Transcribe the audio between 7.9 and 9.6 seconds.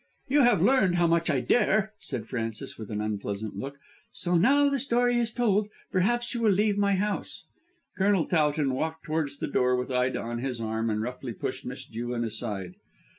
Colonel Towton walked towards the